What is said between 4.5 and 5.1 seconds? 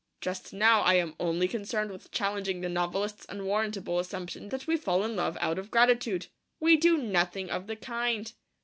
we fall